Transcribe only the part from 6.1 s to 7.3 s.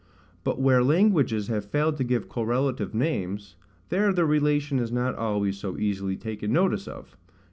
taken notice of.